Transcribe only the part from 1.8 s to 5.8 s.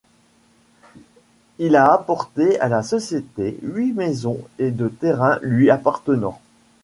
apporté à la société huit maisons et de terrain lui